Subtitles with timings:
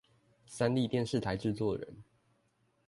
[0.47, 2.03] 三立電視台製作人